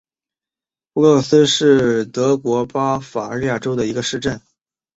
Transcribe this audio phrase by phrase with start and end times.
[0.93, 4.41] 弗洛斯是德国巴伐利亚州的一个市镇。